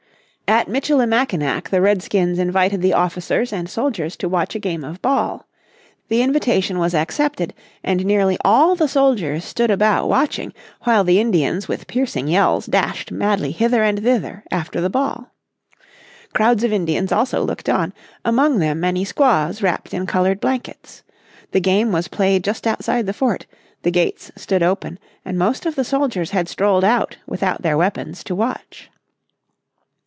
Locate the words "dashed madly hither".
12.65-13.81